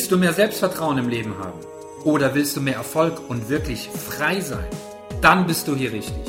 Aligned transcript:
Willst 0.00 0.12
du 0.12 0.16
mehr 0.16 0.32
Selbstvertrauen 0.32 0.96
im 0.96 1.10
Leben 1.10 1.36
haben? 1.36 1.60
Oder 2.04 2.34
willst 2.34 2.56
du 2.56 2.62
mehr 2.62 2.76
Erfolg 2.76 3.20
und 3.28 3.50
wirklich 3.50 3.90
frei 3.90 4.40
sein? 4.40 4.64
Dann 5.20 5.46
bist 5.46 5.68
du 5.68 5.76
hier 5.76 5.92
richtig. 5.92 6.24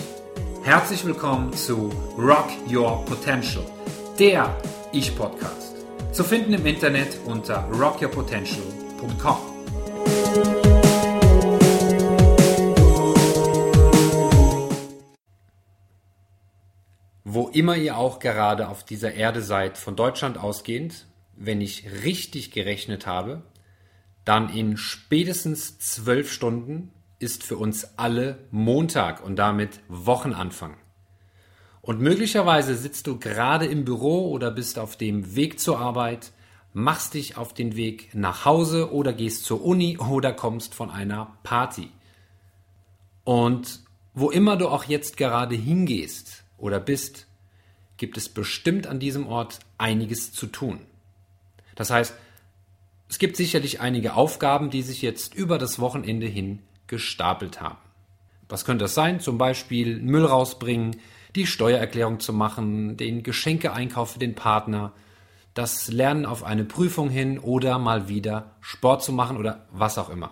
Herzlich 0.62 1.05
willkommen 1.05 1.54
zu 1.54 1.89
Rock 2.18 2.49
Your 2.70 3.05
Potential, 3.05 3.63
der 4.20 4.54
Ich-Podcast. 4.91 5.77
Zu 6.12 6.26
finden 6.26 6.55
im 6.55 6.66
Internet 6.66 7.18
unter 7.26 7.59
rockyourpotential.com. 7.71 9.38
Wo 17.23 17.48
immer 17.48 17.77
ihr 17.77 17.95
auch 17.95 18.20
gerade 18.20 18.67
auf 18.67 18.84
dieser 18.84 19.13
Erde 19.13 19.41
seid, 19.41 19.77
von 19.77 19.95
Deutschland 19.95 20.38
ausgehend, 20.38 21.05
wenn 21.38 21.62
ich 21.62 21.85
richtig 22.03 22.52
gerechnet 22.52 23.08
habe, 23.08 23.44
dann 24.25 24.49
in 24.49 24.77
spätestens 24.77 25.80
zwölf 25.80 26.31
Stunden 26.31 26.91
ist 27.20 27.43
für 27.43 27.57
uns 27.57 27.98
alle 27.98 28.39
Montag 28.52 29.23
und 29.23 29.35
damit 29.38 29.79
Wochenanfang. 29.88 30.77
Und 31.81 31.99
möglicherweise 31.99 32.76
sitzt 32.76 33.07
du 33.07 33.17
gerade 33.17 33.65
im 33.65 33.85
Büro 33.85 34.29
oder 34.29 34.52
bist 34.52 34.77
auf 34.77 34.98
dem 34.98 35.35
Weg 35.35 35.59
zur 35.59 35.79
Arbeit, 35.79 36.31
machst 36.73 37.15
dich 37.15 37.38
auf 37.38 37.53
den 37.53 37.76
Weg 37.76 38.13
nach 38.13 38.45
Hause 38.45 38.93
oder 38.93 39.13
gehst 39.13 39.45
zur 39.45 39.63
Uni 39.63 39.98
oder 39.98 40.34
kommst 40.34 40.76
von 40.76 40.90
einer 40.90 41.38
Party. 41.43 41.90
Und 43.23 43.81
wo 44.13 44.29
immer 44.29 44.57
du 44.57 44.67
auch 44.67 44.84
jetzt 44.85 45.17
gerade 45.17 45.55
hingehst 45.55 46.43
oder 46.57 46.79
bist, 46.79 47.27
gibt 47.98 48.17
es 48.17 48.29
bestimmt 48.29 48.87
an 48.87 48.99
diesem 48.99 49.27
Ort 49.27 49.59
einiges 49.77 50.31
zu 50.34 50.48
tun. 50.48 50.81
Das 51.76 51.90
heißt, 51.90 52.15
es 53.12 53.20
gibt 53.20 53.35
sicherlich 53.35 53.81
einige 53.81 54.13
Aufgaben, 54.13 54.70
die 54.70 54.81
sich 54.81 55.01
jetzt 55.01 55.35
über 55.35 55.57
das 55.57 55.79
Wochenende 55.79 56.27
hin 56.27 56.59
gestapelt 56.87 57.59
haben. 57.59 57.77
Was 58.48 58.63
könnte 58.63 58.85
das 58.85 58.93
sein? 58.93 59.20
Zum 59.20 59.37
Beispiel 59.37 59.99
Müll 59.99 60.23
rausbringen, 60.23 60.95
die 61.35 61.45
Steuererklärung 61.45 62.21
zu 62.21 62.31
machen, 62.31 62.95
den 62.95 63.21
Geschenkeeinkauf 63.21 64.13
für 64.13 64.19
den 64.19 64.34
Partner, 64.34 64.94
das 65.53 65.90
Lernen 65.90 66.25
auf 66.25 66.45
eine 66.45 66.63
Prüfung 66.63 67.09
hin 67.09 67.38
oder 67.38 67.79
mal 67.79 68.07
wieder 68.07 68.56
Sport 68.62 69.03
zu 69.03 69.12
machen 69.12 69.35
oder 69.35 69.68
was 69.73 69.97
auch 69.97 70.09
immer. 70.09 70.31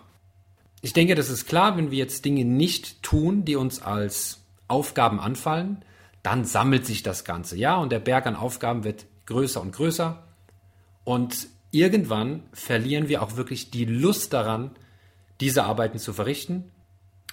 Ich 0.80 0.94
denke, 0.94 1.16
das 1.16 1.30
ist 1.30 1.48
klar, 1.48 1.76
wenn 1.76 1.92
wir 1.92 1.98
jetzt 1.98 2.24
Dinge 2.24 2.46
nicht 2.46 3.04
tun, 3.04 3.44
die 3.44 3.58
uns 3.58 3.82
als 3.82 4.40
Aufgaben 4.70 5.20
anfallen, 5.20 5.84
dann 6.24 6.46
sammelt 6.46 6.86
sich 6.86 7.04
das 7.04 7.26
Ganze, 7.26 7.58
ja, 7.58 7.76
und 7.76 7.92
der 7.92 8.00
Berg 8.00 8.26
an 8.26 8.38
Aufgaben 8.38 8.86
wird 8.86 9.06
größer 9.26 9.60
und 9.60 9.74
größer. 9.74 10.24
Und 11.04 11.50
irgendwann 11.72 12.44
verlieren 12.54 13.10
wir 13.10 13.22
auch 13.22 13.36
wirklich 13.36 13.72
die 13.72 13.86
Lust 13.86 14.34
daran, 14.34 14.72
diese 15.40 15.64
Arbeiten 15.64 16.00
zu 16.00 16.14
verrichten, 16.14 16.72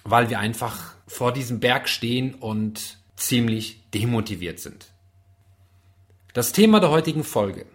weil 0.04 0.30
wir 0.30 0.38
einfach 0.38 0.94
vor 1.06 1.32
diesem 1.32 1.60
Berg 1.60 1.88
stehen 1.88 2.34
und 2.34 2.98
ziemlich 3.16 3.82
demotiviert 3.92 4.60
sind. 4.60 4.92
Das 6.32 6.52
Thema 6.52 6.80
der 6.80 6.90
heutigen 6.90 7.24
Folge. 7.24 7.66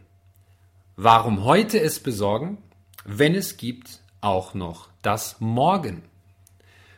Warum 0.96 1.44
heute 1.44 1.80
es 1.80 2.00
besorgen, 2.00 2.60
wenn 3.06 3.34
es 3.34 3.58
gibt 3.58 4.02
auch 4.22 4.54
noch 4.54 4.90
das 5.02 5.38
Morgen. 5.40 6.04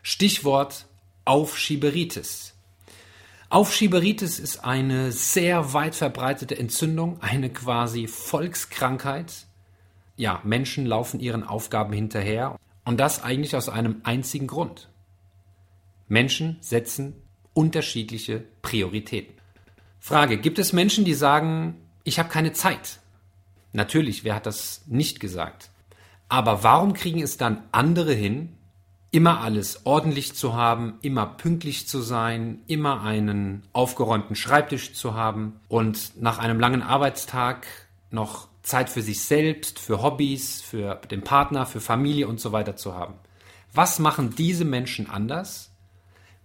Stichwort 0.02 0.88
Aufschieberitis. 1.25 2.53
Aufschieberitis 3.50 4.39
ist 4.39 4.66
eine 4.66 5.11
sehr 5.11 5.73
weit 5.73 5.95
verbreitete 5.95 6.58
Entzündung, 6.58 7.22
eine 7.22 7.50
quasi 7.50 8.08
Volkskrankheit. 8.08 9.45
Ja, 10.16 10.42
Menschen 10.43 10.86
laufen 10.86 11.20
ihren 11.20 11.43
Aufgaben 11.43 11.93
hinterher 11.93 12.60
und 12.86 12.99
das 12.99 13.23
eigentlich 13.23 13.55
aus 13.55 13.70
einem 13.70 14.02
einzigen 14.04 14.48
Grund. 14.48 14.89
Menschen 16.08 16.58
setzen 16.61 17.15
unterschiedliche 17.54 18.43
Prioritäten. 18.61 19.33
Frage, 19.99 20.37
gibt 20.37 20.60
es 20.60 20.73
Menschen, 20.73 21.05
die 21.05 21.14
sagen, 21.14 21.76
ich 22.04 22.20
habe 22.20 22.30
keine 22.30 22.52
Zeit? 22.52 22.99
Natürlich, 23.71 24.23
wer 24.23 24.36
hat 24.36 24.45
das 24.45 24.83
nicht 24.86 25.20
gesagt? 25.20 25.70
Aber 26.30 26.64
warum 26.64 26.93
kriegen 26.93 27.21
es 27.21 27.37
dann 27.37 27.64
andere 27.71 28.14
hin, 28.14 28.58
immer 29.11 29.42
alles 29.42 29.86
ordentlich 29.86 30.33
zu 30.33 30.55
haben, 30.55 30.95
immer 31.02 31.26
pünktlich 31.26 31.87
zu 31.87 32.02
sein, 32.02 32.61
immer 32.67 33.04
einen 33.04 33.64
aufgeräumten 33.71 34.36
Schreibtisch 34.36 34.93
zu 34.93 35.14
haben 35.14 35.60
und 35.67 36.20
nach 36.21 36.39
einem 36.39 36.60
langen 36.60 36.82
Arbeitstag 36.82 37.67
noch 38.13 38.47
Zeit 38.61 38.89
für 38.89 39.01
sich 39.01 39.21
selbst, 39.21 39.79
für 39.79 40.01
Hobbys, 40.01 40.61
für 40.61 41.01
den 41.11 41.21
Partner, 41.21 41.65
für 41.65 41.81
Familie 41.81 42.27
und 42.27 42.39
so 42.39 42.51
weiter 42.51 42.75
zu 42.75 42.95
haben. 42.95 43.15
Was 43.73 43.99
machen 43.99 44.35
diese 44.35 44.65
Menschen 44.65 45.09
anders, 45.09 45.71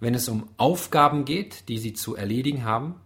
wenn 0.00 0.14
es 0.14 0.28
um 0.28 0.48
Aufgaben 0.56 1.24
geht, 1.24 1.68
die 1.68 1.78
sie 1.78 1.92
zu 1.92 2.16
erledigen 2.16 2.64
haben, 2.64 2.96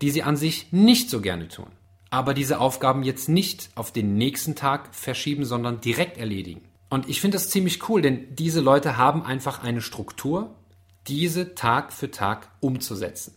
die 0.00 0.10
sie 0.10 0.22
an 0.22 0.36
sich 0.36 0.72
nicht 0.72 1.10
so 1.10 1.20
gerne 1.20 1.48
tun, 1.48 1.66
aber 2.10 2.34
diese 2.34 2.60
Aufgaben 2.60 3.02
jetzt 3.02 3.28
nicht 3.28 3.70
auf 3.74 3.92
den 3.92 4.16
nächsten 4.16 4.54
Tag 4.54 4.94
verschieben, 4.94 5.44
sondern 5.44 5.80
direkt 5.80 6.16
erledigen? 6.16 6.62
Und 6.88 7.08
ich 7.08 7.20
finde 7.20 7.36
das 7.36 7.50
ziemlich 7.50 7.88
cool, 7.88 8.02
denn 8.02 8.34
diese 8.34 8.60
Leute 8.60 8.96
haben 8.96 9.24
einfach 9.24 9.62
eine 9.62 9.80
Struktur, 9.80 10.54
diese 11.08 11.54
Tag 11.54 11.92
für 11.92 12.10
Tag 12.10 12.48
umzusetzen. 12.60 13.34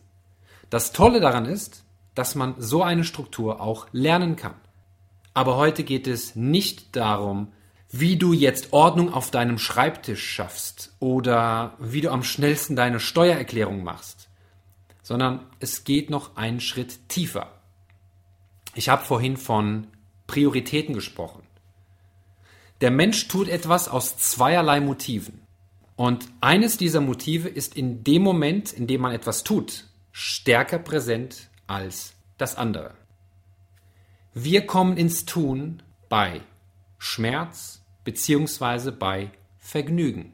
Das 0.69 0.91
Tolle 0.91 1.19
daran 1.19 1.45
ist, 1.45 1.83
dass 2.13 2.35
man 2.35 2.55
so 2.57 2.83
eine 2.83 3.03
Struktur 3.03 3.61
auch 3.61 3.87
lernen 3.91 4.35
kann. 4.35 4.55
Aber 5.37 5.55
heute 5.55 5.83
geht 5.83 6.07
es 6.07 6.35
nicht 6.35 6.95
darum, 6.95 7.53
wie 7.91 8.17
du 8.17 8.33
jetzt 8.33 8.73
Ordnung 8.73 9.13
auf 9.13 9.29
deinem 9.29 9.59
Schreibtisch 9.59 10.27
schaffst 10.27 10.95
oder 10.97 11.75
wie 11.77 12.01
du 12.01 12.09
am 12.09 12.23
schnellsten 12.23 12.75
deine 12.75 12.99
Steuererklärung 12.99 13.83
machst, 13.83 14.29
sondern 15.03 15.45
es 15.59 15.83
geht 15.83 16.09
noch 16.09 16.37
einen 16.37 16.59
Schritt 16.59 17.07
tiefer. 17.07 17.51
Ich 18.73 18.89
habe 18.89 19.05
vorhin 19.05 19.37
von 19.37 19.85
Prioritäten 20.25 20.95
gesprochen. 20.95 21.43
Der 22.81 22.89
Mensch 22.89 23.27
tut 23.27 23.47
etwas 23.47 23.89
aus 23.89 24.17
zweierlei 24.17 24.79
Motiven. 24.79 25.43
Und 25.95 26.27
eines 26.41 26.77
dieser 26.77 27.01
Motive 27.01 27.47
ist 27.47 27.77
in 27.77 28.03
dem 28.03 28.23
Moment, 28.23 28.73
in 28.73 28.87
dem 28.87 29.01
man 29.01 29.11
etwas 29.11 29.43
tut, 29.43 29.83
stärker 30.11 30.79
präsent 30.79 31.49
als 31.67 32.13
das 32.39 32.55
andere. 32.55 32.96
Wir 34.39 34.67
kommen 34.67 34.97
ins 34.97 35.25
Tun 35.25 35.81
bei 36.09 36.41
Schmerz 36.99 37.81
bzw. 38.03 38.91
bei 38.91 39.31
Vergnügen. 39.57 40.31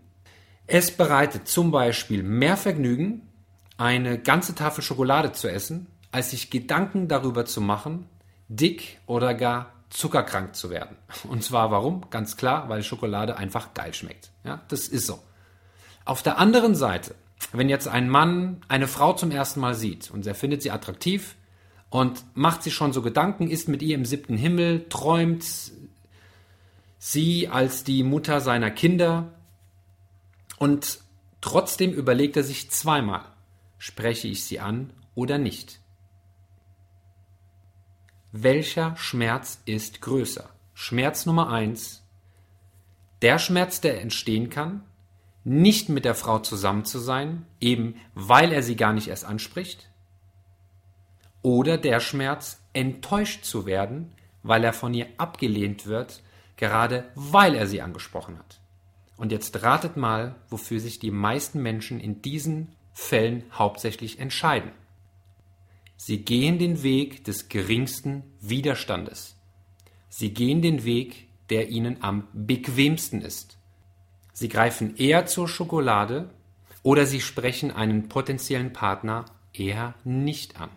Es 0.67 0.91
bereitet 0.91 1.47
zum 1.47 1.71
Beispiel 1.71 2.21
mehr 2.21 2.57
Vergnügen, 2.57 3.29
eine 3.77 4.19
ganze 4.19 4.55
Tafel 4.55 4.83
Schokolade 4.83 5.31
zu 5.31 5.49
essen, 5.49 5.87
als 6.11 6.31
sich 6.31 6.49
Gedanken 6.49 7.07
darüber 7.07 7.45
zu 7.45 7.61
machen, 7.61 8.09
dick 8.49 8.99
oder 9.05 9.33
gar 9.33 9.71
zuckerkrank 9.89 10.53
zu 10.53 10.69
werden. 10.69 10.97
Und 11.29 11.41
zwar 11.41 11.71
warum? 11.71 12.09
Ganz 12.09 12.35
klar, 12.35 12.67
weil 12.67 12.83
Schokolade 12.83 13.37
einfach 13.37 13.73
geil 13.73 13.93
schmeckt. 13.93 14.31
Ja, 14.43 14.63
das 14.67 14.89
ist 14.89 15.07
so. 15.07 15.23
Auf 16.03 16.21
der 16.23 16.39
anderen 16.39 16.75
Seite, 16.75 17.15
wenn 17.53 17.69
jetzt 17.69 17.87
ein 17.87 18.09
Mann 18.09 18.65
eine 18.67 18.89
Frau 18.89 19.13
zum 19.13 19.31
ersten 19.31 19.61
Mal 19.61 19.75
sieht 19.75 20.11
und 20.11 20.27
er 20.27 20.35
findet 20.35 20.61
sie 20.61 20.71
attraktiv 20.71 21.37
und 21.93 22.25
macht 22.33 22.63
sich 22.63 22.73
schon 22.73 22.91
so 22.91 23.03
Gedanken, 23.03 23.51
ist 23.51 23.69
mit 23.69 23.83
ihr 23.83 23.93
im 23.93 24.03
siebten 24.03 24.35
Himmel, 24.35 24.89
träumt 24.89 25.45
sie 26.97 27.47
als 27.49 27.83
die 27.83 28.01
Mutter 28.01 28.41
seiner 28.41 28.71
Kinder 28.71 29.31
und 30.57 31.01
trotzdem 31.39 31.93
überlegt 31.93 32.35
er 32.35 32.43
sich 32.43 32.71
zweimal, 32.71 33.21
spreche 33.77 34.27
ich 34.27 34.43
sie 34.43 34.59
an 34.59 34.91
oder 35.13 35.37
nicht. 35.37 35.81
Welcher 38.31 38.95
Schmerz 38.95 39.61
ist 39.65 40.01
größer? 40.01 40.49
Schmerz 40.73 41.27
Nummer 41.27 41.51
eins: 41.51 42.01
Der 43.21 43.37
Schmerz, 43.37 43.81
der 43.81 44.01
entstehen 44.01 44.49
kann, 44.49 44.83
nicht 45.43 45.89
mit 45.89 46.05
der 46.05 46.15
Frau 46.15 46.39
zusammen 46.39 46.85
zu 46.85 46.97
sein, 46.97 47.45
eben 47.61 47.97
weil 48.15 48.51
er 48.51 48.63
sie 48.63 48.75
gar 48.75 48.93
nicht 48.93 49.09
erst 49.09 49.25
anspricht. 49.25 49.92
Oder 51.43 51.77
der 51.77 51.99
Schmerz, 51.99 52.59
enttäuscht 52.73 53.43
zu 53.43 53.67
werden, 53.67 54.11
weil 54.41 54.63
er 54.63 54.73
von 54.73 54.93
ihr 54.93 55.07
abgelehnt 55.17 55.85
wird, 55.85 56.23
gerade 56.57 57.05
weil 57.13 57.53
er 57.53 57.67
sie 57.67 57.81
angesprochen 57.81 58.39
hat. 58.39 58.59
Und 59.17 59.31
jetzt 59.31 59.61
ratet 59.61 59.95
mal, 59.95 60.35
wofür 60.49 60.79
sich 60.79 60.99
die 60.99 61.11
meisten 61.11 61.61
Menschen 61.61 61.99
in 61.99 62.21
diesen 62.21 62.69
Fällen 62.93 63.43
hauptsächlich 63.53 64.19
entscheiden. 64.19 64.71
Sie 65.95 66.19
gehen 66.19 66.59
den 66.59 66.83
Weg 66.83 67.23
des 67.23 67.47
geringsten 67.47 68.23
Widerstandes. 68.41 69.35
Sie 70.09 70.33
gehen 70.33 70.61
den 70.61 70.83
Weg, 70.83 71.27
der 71.49 71.69
ihnen 71.69 72.01
am 72.01 72.27
bequemsten 72.33 73.21
ist. 73.21 73.57
Sie 74.33 74.49
greifen 74.49 74.95
eher 74.97 75.25
zur 75.27 75.47
Schokolade 75.47 76.29
oder 76.81 77.05
sie 77.05 77.21
sprechen 77.21 77.71
einen 77.71 78.09
potenziellen 78.09 78.73
Partner 78.73 79.25
eher 79.53 79.93
nicht 80.03 80.59
an. 80.59 80.69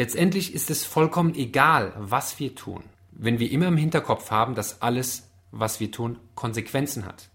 Letztendlich 0.00 0.54
ist 0.54 0.70
es 0.70 0.86
vollkommen 0.86 1.34
egal, 1.34 1.92
was 1.98 2.38
wir 2.38 2.54
tun. 2.54 2.84
wenn 3.12 3.38
wir 3.38 3.50
immer 3.50 3.66
im 3.66 3.76
Hinterkopf 3.76 4.30
haben, 4.30 4.54
dass 4.54 4.80
alles, 4.80 5.28
was 5.50 5.78
wir 5.78 5.90
tun, 5.90 6.18
Konsequenzen 6.34 7.04
hat. 7.04 7.28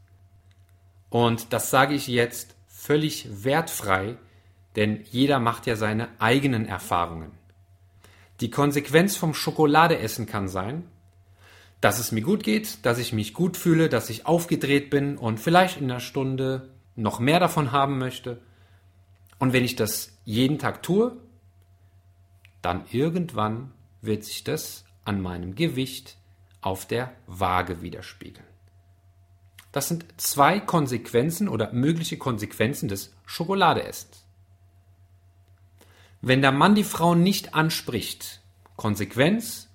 Und 1.12 1.53
das 1.53 1.69
sage 1.69 1.94
ich 1.94 2.07
jetzt 2.07 2.56
völlig 2.65 3.44
wertfrei, 3.44 4.17
denn 4.75 5.03
jeder 5.12 5.39
macht 5.39 5.67
ja 5.67 5.75
seine 5.75 6.07
eigenen 6.17 6.65
Erfahrungen. 6.65 7.33
Die 8.39 8.50
Konsequenz 8.50 9.15
vom 9.15 9.35
Schokoladeessen 9.35 10.25
kann 10.25 10.47
sein, 10.47 10.89
dass 11.81 12.00
es 12.00 12.12
mir 12.12 12.21
gut 12.21 12.41
geht, 12.41 12.83
dass 12.83 12.97
ich 12.97 13.13
mich 13.13 13.35
gut 13.35 13.57
fühle, 13.57 13.89
dass 13.89 14.09
ich 14.09 14.25
aufgedreht 14.25 14.89
bin 14.89 15.19
und 15.19 15.39
vielleicht 15.39 15.79
in 15.79 15.91
einer 15.91 16.00
Stunde 16.00 16.73
noch 16.95 17.19
mehr 17.19 17.39
davon 17.39 17.71
haben 17.71 18.00
möchte. 18.00 18.41
Und 19.38 19.53
wenn 19.53 19.63
ich 19.63 19.75
das 19.75 20.17
jeden 20.23 20.57
Tag 20.57 20.81
tue, 20.81 21.15
dann 22.65 22.85
irgendwann 22.91 23.71
wird 24.01 24.23
sich 24.23 24.44
das 24.44 24.85
an 25.03 25.21
meinem 25.21 25.53
Gewicht 25.53 26.17
auf 26.62 26.88
der 26.88 27.13
Waage 27.27 27.83
widerspiegeln. 27.83 28.47
Das 29.71 29.88
sind 29.88 30.06
zwei 30.17 30.59
Konsequenzen 30.59 31.47
oder 31.47 31.71
mögliche 31.73 32.17
Konsequenzen 32.17 32.89
des 32.89 33.13
Schokoladeessens. 33.27 34.25
Wenn 36.21 36.41
der 36.41 36.51
Mann 36.51 36.73
die 36.73 36.83
Frau 36.83 37.13
nicht 37.13 37.53
anspricht, 37.53 38.41
Konsequenz, 38.77 39.69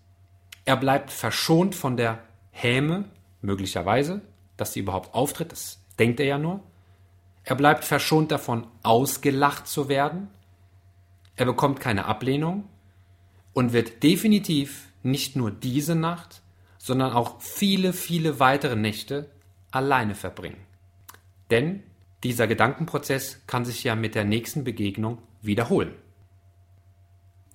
er 0.64 0.76
bleibt 0.76 1.12
verschont 1.12 1.76
von 1.76 1.96
der 1.96 2.18
Häme, 2.50 3.04
möglicherweise, 3.40 4.20
dass 4.56 4.72
sie 4.72 4.80
überhaupt 4.80 5.14
auftritt, 5.14 5.52
das 5.52 5.78
denkt 5.96 6.18
er 6.18 6.26
ja 6.26 6.38
nur. 6.38 6.60
Er 7.44 7.54
bleibt 7.54 7.84
verschont 7.84 8.32
davon, 8.32 8.66
ausgelacht 8.82 9.68
zu 9.68 9.88
werden. 9.88 10.28
Er 11.36 11.46
bekommt 11.46 11.78
keine 11.78 12.06
Ablehnung 12.06 12.64
und 13.52 13.72
wird 13.72 14.02
definitiv 14.02 14.88
nicht 15.02 15.36
nur 15.36 15.50
diese 15.50 15.94
Nacht, 15.94 16.42
sondern 16.78 17.12
auch 17.12 17.40
viele, 17.40 17.92
viele 17.92 18.40
weitere 18.40 18.76
Nächte 18.76 19.30
alleine 19.70 20.14
verbringen. 20.14 20.60
Denn 21.50 21.82
dieser 22.22 22.46
Gedankenprozess 22.46 23.42
kann 23.46 23.64
sich 23.64 23.84
ja 23.84 23.94
mit 23.94 24.14
der 24.14 24.24
nächsten 24.24 24.64
Begegnung 24.64 25.18
wiederholen. 25.42 25.94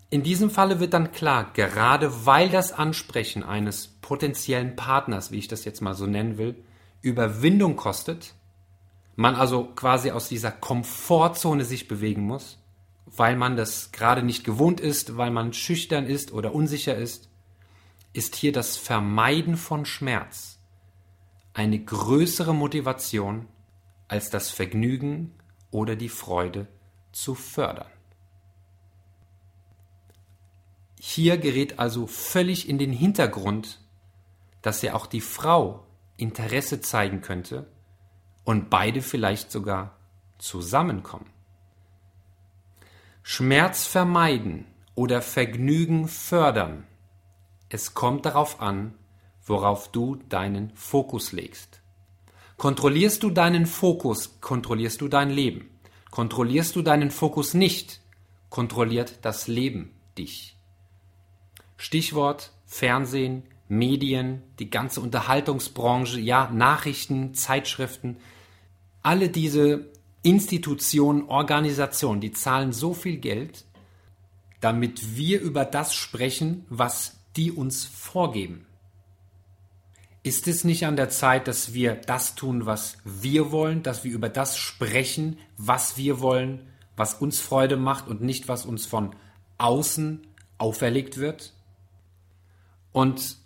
In 0.09 0.23
diesem 0.23 0.49
Falle 0.49 0.79
wird 0.79 0.93
dann 0.93 1.11
klar, 1.11 1.51
gerade 1.53 2.25
weil 2.25 2.49
das 2.49 2.71
Ansprechen 2.71 3.43
eines 3.43 3.87
potenziellen 3.87 4.75
Partners, 4.75 5.31
wie 5.31 5.39
ich 5.39 5.47
das 5.47 5.65
jetzt 5.65 5.81
mal 5.81 5.93
so 5.93 6.05
nennen 6.05 6.37
will, 6.37 6.55
Überwindung 7.01 7.75
kostet, 7.75 8.33
man 9.15 9.35
also 9.35 9.65
quasi 9.75 10.11
aus 10.11 10.29
dieser 10.29 10.51
Komfortzone 10.51 11.65
sich 11.65 11.87
bewegen 11.87 12.21
muss, 12.21 12.59
weil 13.05 13.35
man 13.35 13.55
das 13.55 13.91
gerade 13.91 14.23
nicht 14.23 14.43
gewohnt 14.43 14.79
ist, 14.79 15.17
weil 15.17 15.31
man 15.31 15.53
schüchtern 15.53 16.05
ist 16.05 16.33
oder 16.33 16.53
unsicher 16.53 16.95
ist, 16.95 17.29
ist 18.13 18.35
hier 18.35 18.51
das 18.51 18.77
Vermeiden 18.77 19.57
von 19.57 19.85
Schmerz 19.85 20.59
eine 21.53 21.79
größere 21.79 22.53
Motivation 22.53 23.47
als 24.07 24.29
das 24.29 24.49
Vergnügen 24.49 25.33
oder 25.71 25.95
die 25.95 26.09
Freude 26.09 26.67
zu 27.11 27.35
fördern. 27.35 27.87
Hier 30.99 31.37
gerät 31.37 31.79
also 31.79 32.07
völlig 32.07 32.67
in 32.67 32.77
den 32.77 32.91
Hintergrund, 32.91 33.79
dass 34.61 34.81
ja 34.81 34.95
auch 34.95 35.07
die 35.07 35.21
Frau 35.21 35.85
Interesse 36.17 36.81
zeigen 36.81 37.21
könnte 37.21 37.67
und 38.43 38.69
beide 38.69 39.01
vielleicht 39.01 39.51
sogar 39.51 39.97
zusammenkommen. 40.37 41.34
Schmerz 43.27 43.87
vermeiden 43.87 44.67
oder 44.93 45.19
Vergnügen 45.23 46.07
fördern. 46.07 46.85
Es 47.69 47.95
kommt 47.95 48.23
darauf 48.27 48.61
an, 48.61 48.93
worauf 49.43 49.91
du 49.91 50.17
deinen 50.29 50.69
Fokus 50.75 51.31
legst. 51.31 51.81
Kontrollierst 52.57 53.23
du 53.23 53.31
deinen 53.31 53.65
Fokus, 53.65 54.39
kontrollierst 54.41 55.01
du 55.01 55.07
dein 55.07 55.31
Leben. 55.31 55.71
Kontrollierst 56.11 56.75
du 56.75 56.83
deinen 56.83 57.09
Fokus 57.09 57.55
nicht, 57.55 57.99
kontrolliert 58.51 59.17
das 59.23 59.47
Leben 59.47 59.95
dich. 60.19 60.55
Stichwort 61.77 62.51
Fernsehen, 62.67 63.41
Medien, 63.67 64.43
die 64.59 64.69
ganze 64.69 65.01
Unterhaltungsbranche, 65.01 66.19
ja, 66.19 66.51
Nachrichten, 66.53 67.33
Zeitschriften, 67.33 68.17
alle 69.01 69.29
diese 69.29 69.94
Institutionen, 70.25 71.29
Organisationen, 71.29 72.19
die 72.19 72.31
zahlen 72.31 72.73
so 72.73 72.95
viel 72.95 73.17
Geld, 73.17 73.63
damit 74.59 75.15
wir 75.15 75.39
über 75.39 75.65
das 75.65 75.93
sprechen, 75.93 76.65
was 76.67 77.19
die 77.35 77.51
uns 77.51 77.85
vorgeben. 77.85 78.65
Ist 80.23 80.47
es 80.47 80.63
nicht 80.63 80.87
an 80.87 80.95
der 80.95 81.09
Zeit, 81.09 81.47
dass 81.47 81.75
wir 81.75 81.93
das 81.93 82.33
tun, 82.33 82.65
was 82.65 82.97
wir 83.03 83.51
wollen, 83.51 83.83
dass 83.83 84.03
wir 84.03 84.11
über 84.11 84.27
das 84.27 84.57
sprechen, 84.57 85.37
was 85.57 85.95
wir 85.95 86.19
wollen, 86.19 86.67
was 86.95 87.13
uns 87.13 87.39
Freude 87.39 87.77
macht 87.77 88.07
und 88.07 88.21
nicht, 88.21 88.47
was 88.47 88.65
uns 88.65 88.87
von 88.87 89.15
außen 89.59 90.25
auferlegt 90.57 91.17
wird? 91.17 91.53
Und 92.91 93.37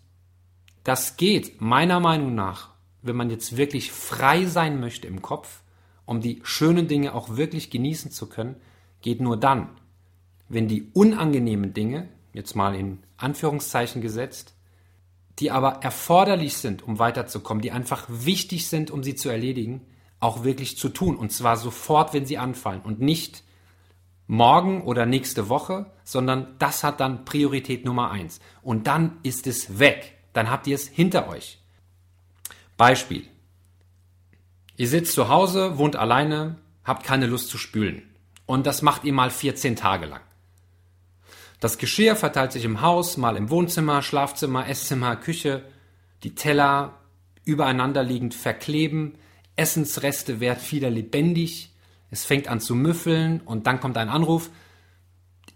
das 0.85 1.17
geht 1.17 1.59
meiner 1.59 1.99
Meinung 1.99 2.35
nach, 2.35 2.69
wenn 3.01 3.17
man 3.17 3.29
jetzt 3.29 3.57
wirklich 3.57 3.91
frei 3.91 4.45
sein 4.45 4.79
möchte 4.79 5.07
im 5.07 5.21
Kopf, 5.21 5.61
um 6.09 6.21
die 6.21 6.41
schönen 6.44 6.88
Dinge 6.88 7.13
auch 7.13 7.38
wirklich 7.38 7.69
genießen 7.69 8.11
zu 8.11 8.27
können, 8.27 8.56
geht 9.01 9.21
nur 9.21 9.38
dann, 9.38 9.69
wenn 10.47 10.67
die 10.67 10.89
unangenehmen 10.94 11.73
Dinge, 11.73 12.09
jetzt 12.33 12.56
mal 12.56 12.75
in 12.75 12.97
Anführungszeichen 13.17 14.01
gesetzt, 14.01 14.56
die 15.38 15.51
aber 15.51 15.83
erforderlich 15.83 16.57
sind, 16.57 16.81
um 16.81 16.97
weiterzukommen, 16.97 17.61
die 17.61 17.71
einfach 17.71 18.07
wichtig 18.09 18.67
sind, 18.67 18.89
um 18.89 19.03
sie 19.03 19.15
zu 19.15 19.29
erledigen, 19.29 19.81
auch 20.19 20.44
wirklich 20.44 20.77
zu 20.77 20.89
tun. 20.89 21.15
Und 21.15 21.31
zwar 21.31 21.57
sofort, 21.57 22.13
wenn 22.13 22.25
sie 22.25 22.39
anfallen 22.39 22.81
und 22.81 23.00
nicht 23.00 23.44
morgen 24.25 24.81
oder 24.81 25.05
nächste 25.05 25.47
Woche, 25.47 25.91
sondern 26.03 26.55
das 26.57 26.83
hat 26.83 27.00
dann 27.00 27.23
Priorität 27.23 27.85
Nummer 27.85 28.09
eins. 28.09 28.39
Und 28.63 28.88
dann 28.88 29.17
ist 29.21 29.47
es 29.47 29.79
weg. 29.79 30.17
Dann 30.33 30.50
habt 30.50 30.67
ihr 30.67 30.75
es 30.75 30.88
hinter 30.88 31.29
euch. 31.29 31.59
Beispiel. 32.77 33.27
Ihr 34.79 34.87
sitzt 34.87 35.11
zu 35.11 35.27
Hause, 35.27 35.77
wohnt 35.77 35.97
alleine, 35.97 36.55
habt 36.85 37.05
keine 37.05 37.25
Lust 37.25 37.49
zu 37.49 37.57
spülen. 37.57 38.01
Und 38.45 38.65
das 38.65 38.81
macht 38.81 39.03
ihr 39.03 39.11
mal 39.11 39.29
14 39.29 39.75
Tage 39.75 40.05
lang. 40.05 40.21
Das 41.59 41.77
Geschirr 41.77 42.15
verteilt 42.15 42.53
sich 42.53 42.63
im 42.63 42.79
Haus, 42.79 43.17
mal 43.17 43.36
im 43.36 43.50
Wohnzimmer, 43.50 44.01
Schlafzimmer, 44.01 44.69
Esszimmer, 44.69 45.17
Küche. 45.17 45.65
Die 46.24 46.33
Teller 46.33 46.93
übereinander 47.43 48.03
liegend 48.03 48.33
verkleben. 48.33 49.15
Essensreste 49.57 50.39
werden 50.39 50.62
wieder 50.69 50.89
lebendig. 50.89 51.75
Es 52.09 52.24
fängt 52.24 52.48
an 52.48 52.62
zu 52.62 52.74
müffeln 52.74 53.41
und 53.41 53.67
dann 53.67 53.81
kommt 53.81 53.98
ein 53.98 54.07
Anruf. 54.07 54.50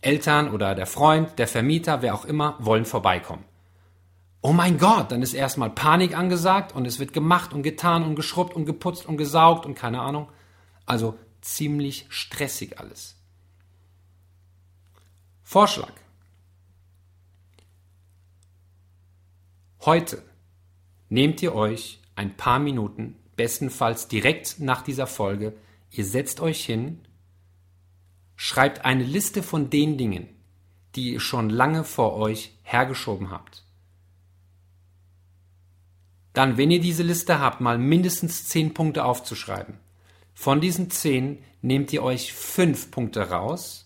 Eltern 0.02 0.50
oder 0.52 0.76
der 0.76 0.86
Freund, 0.86 1.40
der 1.40 1.48
Vermieter, 1.48 2.02
wer 2.02 2.14
auch 2.14 2.26
immer, 2.26 2.58
wollen 2.60 2.84
vorbeikommen. 2.84 3.46
Oh 4.46 4.52
mein 4.52 4.78
Gott, 4.78 5.14
dann 5.14 5.22
ist 5.22 5.34
erstmal 5.34 5.70
Panik 5.70 6.18
angesagt 6.18 6.76
und 6.76 6.86
es 6.86 7.00
wird 7.00 7.14
gemacht 7.14 7.54
und 7.54 7.64
getan 7.64 8.04
und 8.04 8.16
geschrubbt 8.16 8.58
und 8.58 8.66
geputzt 8.66 9.06
und 9.06 9.16
gesaugt 9.16 9.66
und 9.66 9.74
keine 9.74 10.02
Ahnung. 10.02 10.30
Also 10.86 11.18
ziemlich 11.40 12.06
stressig 12.10 12.78
alles. 12.78 13.16
Vorschlag. 15.44 15.94
Heute 19.80 20.22
nehmt 21.08 21.42
ihr 21.42 21.56
euch 21.56 22.02
ein 22.16 22.36
paar 22.36 22.60
Minuten, 22.60 23.16
bestenfalls 23.38 24.10
direkt 24.10 24.60
nach 24.60 24.82
dieser 24.82 25.08
Folge, 25.08 25.54
ihr 25.90 26.04
setzt 26.04 26.42
euch 26.42 26.66
hin, 26.66 27.00
schreibt 28.36 28.84
eine 28.84 29.06
Liste 29.06 29.42
von 29.42 29.70
den 29.70 29.98
Dingen, 29.98 30.28
die 30.96 31.14
ihr 31.14 31.22
schon 31.22 31.50
lange 31.50 31.86
vor 31.86 32.18
euch 32.18 32.58
hergeschoben 32.64 33.32
habt. 33.32 33.64
Dann, 36.34 36.58
wenn 36.58 36.72
ihr 36.72 36.82
diese 36.82 37.04
Liste 37.04 37.40
habt, 37.40 37.62
mal 37.62 37.78
mindestens 37.78 38.48
zehn 38.48 38.74
Punkte 38.74 39.06
aufzuschreiben. 39.06 39.80
Von 40.34 40.62
diesen 40.62 40.90
zehn 40.90 41.40
nehmt 41.62 41.94
ihr 41.94 42.04
euch 42.04 42.34
fünf 42.34 42.92
Punkte 42.92 43.30
raus 43.30 43.84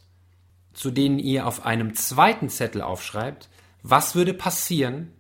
zu 0.78 0.92
denen 0.92 1.18
ihr 1.18 1.48
auf 1.48 1.66
einem 1.66 1.96
zweiten 1.96 2.50
Zettel 2.50 2.84
aufschreibt, 2.84 3.50
was 3.82 4.14
würde 4.14 4.36
passieren, 4.36 5.12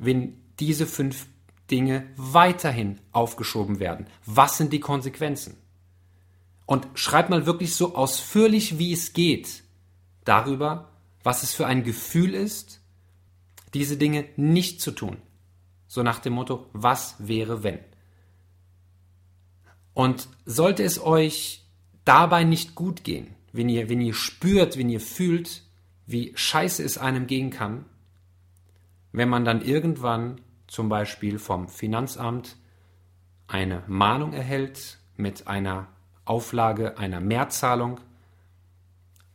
wenn 0.00 0.42
diese 0.58 0.86
fünf 0.86 1.26
Dinge 1.70 2.08
weiterhin 2.16 2.98
aufgeschoben 3.12 3.78
werden? 3.78 4.08
Was 4.26 4.58
sind 4.58 4.72
die 4.72 4.80
Konsequenzen? 4.80 5.56
Und 6.66 6.88
schreibt 6.94 7.30
mal 7.30 7.46
wirklich 7.46 7.76
so 7.76 7.94
ausführlich, 7.94 8.78
wie 8.78 8.92
es 8.92 9.12
geht, 9.12 9.62
darüber, 10.24 10.90
was 11.22 11.44
es 11.44 11.54
für 11.54 11.66
ein 11.66 11.84
Gefühl 11.84 12.34
ist, 12.34 12.80
diese 13.74 13.96
Dinge 13.96 14.24
nicht 14.36 14.80
zu 14.80 14.90
tun. 14.90 15.18
So 15.94 16.02
nach 16.02 16.18
dem 16.18 16.32
Motto, 16.32 16.66
was 16.72 17.14
wäre 17.20 17.62
wenn? 17.62 17.78
Und 19.92 20.28
sollte 20.44 20.82
es 20.82 21.00
euch 21.00 21.62
dabei 22.04 22.42
nicht 22.42 22.74
gut 22.74 23.04
gehen, 23.04 23.36
wenn 23.52 23.68
ihr, 23.68 23.88
wenn 23.88 24.00
ihr 24.00 24.12
spürt, 24.12 24.76
wenn 24.76 24.90
ihr 24.90 24.98
fühlt, 24.98 25.62
wie 26.04 26.32
scheiße 26.34 26.82
es 26.82 26.98
einem 26.98 27.28
gehen 27.28 27.50
kann, 27.50 27.84
wenn 29.12 29.28
man 29.28 29.44
dann 29.44 29.62
irgendwann 29.62 30.40
zum 30.66 30.88
Beispiel 30.88 31.38
vom 31.38 31.68
Finanzamt 31.68 32.56
eine 33.46 33.84
Mahnung 33.86 34.32
erhält 34.32 34.98
mit 35.16 35.46
einer 35.46 35.86
Auflage 36.24 36.98
einer 36.98 37.20
Mehrzahlung, 37.20 38.00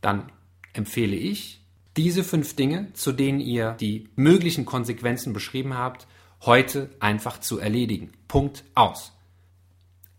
dann 0.02 0.30
empfehle 0.74 1.16
ich, 1.16 1.64
diese 1.96 2.22
fünf 2.22 2.54
Dinge, 2.54 2.92
zu 2.92 3.12
denen 3.12 3.40
ihr 3.40 3.78
die 3.80 4.10
möglichen 4.14 4.66
Konsequenzen 4.66 5.32
beschrieben 5.32 5.72
habt, 5.72 6.06
heute 6.42 6.90
einfach 7.00 7.40
zu 7.40 7.58
erledigen. 7.58 8.12
Punkt 8.28 8.64
aus. 8.74 9.12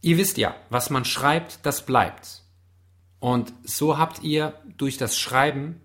Ihr 0.01 0.17
wisst 0.17 0.37
ja, 0.37 0.55
was 0.69 0.89
man 0.89 1.05
schreibt, 1.05 1.65
das 1.65 1.85
bleibt. 1.85 2.43
Und 3.19 3.53
so 3.63 3.97
habt 3.97 4.23
ihr 4.23 4.59
durch 4.77 4.97
das 4.97 5.17
Schreiben, 5.17 5.79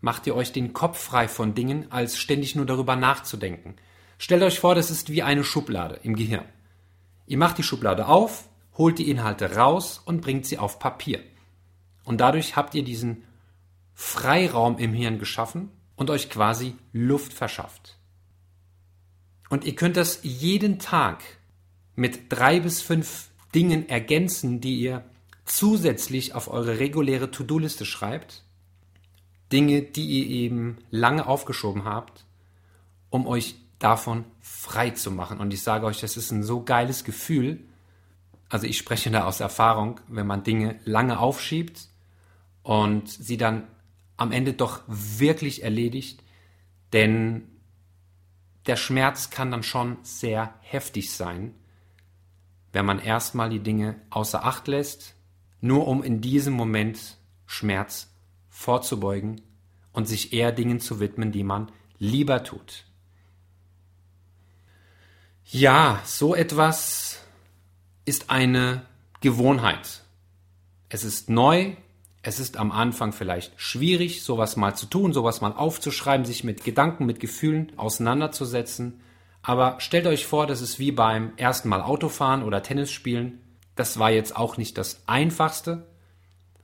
macht 0.00 0.26
ihr 0.26 0.36
euch 0.36 0.52
den 0.52 0.72
Kopf 0.72 0.98
frei 0.98 1.26
von 1.26 1.54
Dingen, 1.54 1.90
als 1.90 2.16
ständig 2.16 2.54
nur 2.54 2.66
darüber 2.66 2.94
nachzudenken. 2.94 3.74
Stellt 4.18 4.42
euch 4.42 4.60
vor, 4.60 4.74
das 4.74 4.90
ist 4.90 5.10
wie 5.10 5.22
eine 5.22 5.44
Schublade 5.44 5.98
im 6.02 6.14
Gehirn. 6.14 6.44
Ihr 7.26 7.38
macht 7.38 7.58
die 7.58 7.64
Schublade 7.64 8.06
auf, 8.06 8.48
holt 8.78 8.98
die 8.98 9.10
Inhalte 9.10 9.56
raus 9.56 10.00
und 10.04 10.20
bringt 10.20 10.46
sie 10.46 10.58
auf 10.58 10.78
Papier. 10.78 11.20
Und 12.04 12.20
dadurch 12.20 12.54
habt 12.54 12.74
ihr 12.74 12.84
diesen 12.84 13.24
Freiraum 13.94 14.78
im 14.78 14.92
Hirn 14.92 15.18
geschaffen 15.18 15.72
und 15.96 16.08
euch 16.08 16.30
quasi 16.30 16.76
Luft 16.92 17.32
verschafft. 17.32 17.95
Und 19.48 19.64
ihr 19.64 19.74
könnt 19.74 19.96
das 19.96 20.20
jeden 20.22 20.78
Tag 20.78 21.22
mit 21.94 22.32
drei 22.32 22.60
bis 22.60 22.82
fünf 22.82 23.28
Dingen 23.54 23.88
ergänzen, 23.88 24.60
die 24.60 24.80
ihr 24.80 25.04
zusätzlich 25.44 26.34
auf 26.34 26.48
eure 26.48 26.78
reguläre 26.78 27.30
To-Do-Liste 27.30 27.86
schreibt. 27.86 28.42
Dinge, 29.52 29.82
die 29.82 30.04
ihr 30.04 30.26
eben 30.26 30.78
lange 30.90 31.26
aufgeschoben 31.26 31.84
habt, 31.84 32.24
um 33.10 33.26
euch 33.26 33.54
davon 33.78 34.24
frei 34.40 34.90
zu 34.90 35.10
machen. 35.10 35.38
Und 35.38 35.52
ich 35.54 35.62
sage 35.62 35.86
euch, 35.86 36.00
das 36.00 36.16
ist 36.16 36.32
ein 36.32 36.42
so 36.42 36.62
geiles 36.62 37.04
Gefühl. 37.04 37.60
Also 38.48 38.66
ich 38.66 38.78
spreche 38.78 39.10
da 39.10 39.24
aus 39.24 39.40
Erfahrung, 39.40 40.00
wenn 40.08 40.26
man 40.26 40.42
Dinge 40.42 40.80
lange 40.84 41.18
aufschiebt 41.18 41.88
und 42.62 43.08
sie 43.08 43.36
dann 43.36 43.64
am 44.16 44.32
Ende 44.32 44.52
doch 44.52 44.80
wirklich 44.86 45.62
erledigt, 45.62 46.22
denn 46.92 47.48
der 48.66 48.76
Schmerz 48.76 49.30
kann 49.30 49.50
dann 49.50 49.62
schon 49.62 49.98
sehr 50.02 50.54
heftig 50.60 51.12
sein 51.12 51.54
wenn 52.76 52.84
man 52.84 52.98
erstmal 52.98 53.48
die 53.48 53.62
Dinge 53.62 53.98
außer 54.10 54.44
Acht 54.44 54.68
lässt, 54.68 55.14
nur 55.62 55.88
um 55.88 56.02
in 56.02 56.20
diesem 56.20 56.52
Moment 56.52 57.16
Schmerz 57.46 58.12
vorzubeugen 58.50 59.40
und 59.94 60.06
sich 60.06 60.34
eher 60.34 60.52
Dingen 60.52 60.78
zu 60.78 61.00
widmen, 61.00 61.32
die 61.32 61.42
man 61.42 61.72
lieber 61.98 62.44
tut. 62.44 62.84
Ja, 65.46 66.02
so 66.04 66.34
etwas 66.34 67.22
ist 68.04 68.28
eine 68.28 68.84
Gewohnheit. 69.22 70.02
Es 70.90 71.02
ist 71.02 71.30
neu, 71.30 71.76
es 72.26 72.40
ist 72.40 72.56
am 72.56 72.72
Anfang 72.72 73.12
vielleicht 73.12 73.52
schwierig, 73.56 74.24
sowas 74.24 74.56
mal 74.56 74.74
zu 74.74 74.86
tun, 74.86 75.12
sowas 75.12 75.42
mal 75.42 75.52
aufzuschreiben, 75.52 76.26
sich 76.26 76.42
mit 76.42 76.64
Gedanken, 76.64 77.06
mit 77.06 77.20
Gefühlen 77.20 77.70
auseinanderzusetzen. 77.76 79.00
Aber 79.42 79.76
stellt 79.78 80.08
euch 80.08 80.26
vor, 80.26 80.48
das 80.48 80.60
ist 80.60 80.80
wie 80.80 80.90
beim 80.90 81.30
ersten 81.36 81.68
Mal 81.68 81.82
Autofahren 81.82 82.42
oder 82.42 82.64
Tennis 82.64 82.90
spielen. 82.90 83.38
Das 83.76 84.00
war 84.00 84.10
jetzt 84.10 84.34
auch 84.34 84.56
nicht 84.56 84.76
das 84.76 85.04
Einfachste. 85.06 85.86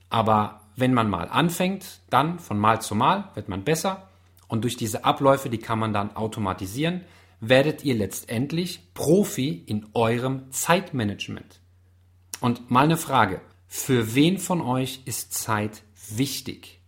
Aber 0.09 0.59
wenn 0.75 0.93
man 0.93 1.09
mal 1.09 1.29
anfängt, 1.29 2.01
dann 2.09 2.39
von 2.39 2.59
Mal 2.59 2.81
zu 2.81 2.93
Mal 2.93 3.29
wird 3.33 3.47
man 3.47 3.63
besser. 3.63 4.09
Und 4.49 4.65
durch 4.65 4.75
diese 4.75 5.05
Abläufe, 5.05 5.49
die 5.49 5.59
kann 5.59 5.79
man 5.79 5.93
dann 5.93 6.13
automatisieren, 6.17 7.05
werdet 7.39 7.85
ihr 7.85 7.95
letztendlich 7.95 8.93
Profi 8.93 9.63
in 9.65 9.87
eurem 9.93 10.51
Zeitmanagement. 10.51 11.61
Und 12.41 12.69
mal 12.69 12.83
eine 12.83 12.97
Frage. 12.97 13.39
Für 13.75 14.13
wen 14.13 14.37
von 14.37 14.61
euch 14.61 15.01
ist 15.05 15.33
Zeit 15.33 15.81
wichtig? 16.11 16.79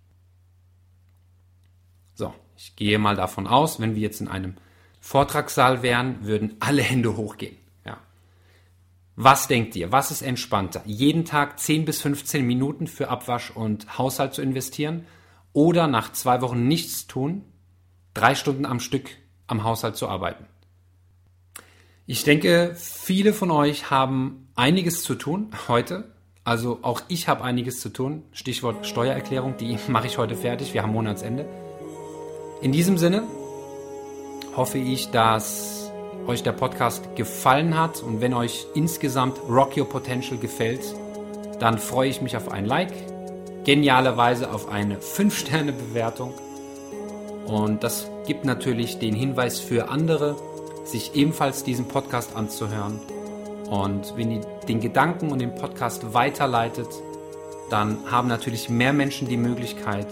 So, 2.14 2.32
ich 2.56 2.76
gehe 2.76 3.00
mal 3.00 3.16
davon 3.16 3.48
aus, 3.48 3.80
wenn 3.80 3.96
wir 3.96 4.04
jetzt 4.04 4.22
in 4.22 4.28
einem 4.28 4.54
Vortragssaal 5.02 5.82
wären, 5.82 6.28
würden 6.28 6.58
alle 6.60 6.84
Hände 6.84 7.18
hochgehen. 7.18 7.58
Ja. 7.86 7.98
Was 9.16 9.48
denkt 9.48 9.76
ihr? 9.76 9.92
Was 9.92 10.12
ist 10.12 10.22
entspannter? 10.22 10.84
Jeden 10.86 11.26
Tag 11.26 11.60
10 11.60 11.86
bis 11.86 12.04
15 12.04 12.46
Minuten 12.46 12.86
für 12.86 13.10
Abwasch 13.10 13.50
und 13.50 13.98
Haushalt 13.98 14.36
zu 14.36 14.44
investieren 14.44 15.08
oder 15.54 15.88
nach 15.88 16.14
zwei 16.14 16.40
Wochen 16.42 16.68
nichts 16.68 17.08
tun, 17.08 17.46
drei 18.14 18.36
Stunden 18.36 18.68
am 18.68 18.80
Stück 18.80 19.10
am 19.48 19.64
Haushalt 19.64 19.98
zu 19.98 20.08
arbeiten? 20.08 20.46
Ich 22.06 22.24
denke, 22.24 22.76
viele 22.78 23.34
von 23.34 23.50
euch 23.50 23.90
haben 23.90 24.50
einiges 24.54 25.02
zu 25.02 25.16
tun 25.16 25.50
heute. 25.68 26.15
Also 26.46 26.78
auch 26.84 27.02
ich 27.08 27.28
habe 27.28 27.44
einiges 27.44 27.82
zu 27.82 27.90
tun. 27.90 28.24
Stichwort 28.32 28.86
Steuererklärung, 28.86 29.58
die 29.58 29.78
mache 29.90 30.08
ich 30.08 30.18
heute 30.18 30.36
fertig. 30.36 30.74
Wir 30.74 30.84
haben 30.84 30.94
Monatsende. 30.94 31.46
In 32.62 32.72
diesem 32.72 32.98
Sinne, 32.98 33.24
hoffe 34.56 34.78
ich, 34.78 35.10
dass 35.10 35.92
euch 36.28 36.44
der 36.44 36.54
Podcast 36.54 37.16
gefallen 37.16 37.78
hat 37.78 38.02
und 38.02 38.22
wenn 38.22 38.34
euch 38.34 38.66
insgesamt 38.74 39.40
Rock 39.50 39.76
Your 39.76 39.90
Potential 39.90 40.40
gefällt, 40.40 40.82
dann 41.60 41.78
freue 41.78 42.10
ich 42.10 42.22
mich 42.22 42.38
auf 42.38 42.52
ein 42.52 42.66
Like, 42.66 42.94
genialerweise 43.66 44.52
auf 44.52 44.70
eine 44.70 44.98
5-Sterne-Bewertung 45.00 46.34
und 47.46 47.84
das 47.84 48.10
gibt 48.26 48.46
natürlich 48.46 48.98
den 48.98 49.14
Hinweis 49.14 49.60
für 49.60 49.90
andere, 49.90 50.36
sich 50.84 51.16
ebenfalls 51.16 51.64
diesen 51.64 51.88
Podcast 51.88 52.36
anzuhören. 52.36 53.00
Und 53.70 54.16
wenn 54.16 54.32
ihr 54.32 54.42
den 54.68 54.80
Gedanken 54.80 55.32
und 55.32 55.40
den 55.40 55.56
Podcast 55.56 56.14
weiterleitet, 56.14 56.88
dann 57.70 57.98
haben 58.10 58.28
natürlich 58.28 58.70
mehr 58.70 58.94
Menschen 58.94 59.28
die 59.28 59.38
Möglichkeit, 59.38 60.08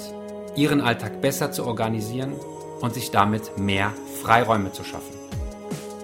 ihren 0.56 0.82
Alltag 0.82 1.22
besser 1.22 1.52
zu 1.52 1.66
organisieren 1.66 2.34
und 2.82 2.94
sich 2.94 3.12
damit 3.12 3.58
mehr 3.58 3.94
Freiräume 4.22 4.72
zu 4.72 4.84
schaffen. 4.84 5.14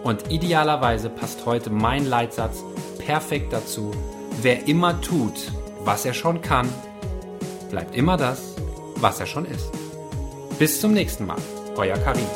Und 0.04 0.32
idealerweise 0.32 1.10
passt 1.10 1.46
heute 1.46 1.70
mein 1.70 2.06
Leitsatz 2.06 2.64
perfekt 3.00 3.52
dazu. 3.52 3.92
Wer 4.42 4.68
immer 4.68 5.02
tut, 5.02 5.52
was 5.84 6.06
er 6.06 6.14
schon 6.14 6.42
kann, 6.42 6.70
bleibt 7.70 7.96
immer 7.96 8.16
das, 8.16 8.56
was 8.96 9.20
er 9.20 9.26
schon 9.26 9.46
ist. 9.46 9.72
Bis 10.58 10.80
zum 10.80 10.94
nächsten 10.94 11.26
Mal, 11.26 11.40
euer 11.76 11.98
Karim. 11.98 12.28